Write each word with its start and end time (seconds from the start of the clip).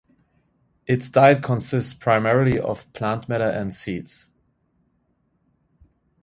Its 0.87 1.11
diet 1.11 1.43
consists 1.43 1.93
primarily 1.93 2.59
of 2.59 2.91
plant 2.91 3.29
matter 3.29 3.47
and 3.47 3.71
seeds. 3.71 4.29